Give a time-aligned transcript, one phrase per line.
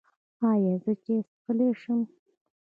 [0.49, 1.99] ایا زه چای څښلی شم؟